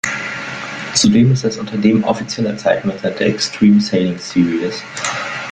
[0.95, 4.81] Zudem ist das Unternehmen offizieller Zeitmesser der Extreme Sailing Series.